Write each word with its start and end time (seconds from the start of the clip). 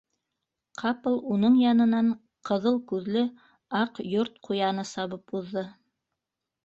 Ҡапыл 0.81 1.17
уның 1.35 1.59
янынан 1.63 2.09
ҡыҙыл 2.51 2.79
күҙле 2.93 3.25
Аҡ 3.81 4.03
Йорт 4.15 4.43
ҡуяны 4.49 4.87
сабып 4.97 5.37
уҙҙы. 5.43 5.69